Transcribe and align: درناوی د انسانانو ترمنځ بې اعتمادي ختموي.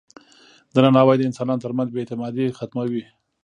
درناوی 0.75 1.15
د 1.17 1.21
انسانانو 1.29 1.63
ترمنځ 1.65 1.89
بې 1.91 1.99
اعتمادي 2.01 2.45
ختموي. 2.57 3.03